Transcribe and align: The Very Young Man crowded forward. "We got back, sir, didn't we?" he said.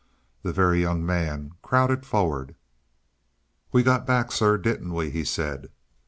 The 0.41 0.51
Very 0.51 0.81
Young 0.81 1.05
Man 1.05 1.51
crowded 1.61 2.07
forward. 2.07 2.55
"We 3.71 3.83
got 3.83 4.07
back, 4.07 4.31
sir, 4.31 4.57
didn't 4.57 4.95
we?" 4.95 5.11
he 5.11 5.23
said. 5.23 5.69